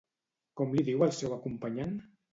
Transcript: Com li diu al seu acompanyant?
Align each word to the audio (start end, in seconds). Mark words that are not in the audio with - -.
Com 0.61 0.73
li 0.77 0.85
diu 0.87 1.05
al 1.09 1.13
seu 1.19 1.37
acompanyant? 1.37 1.95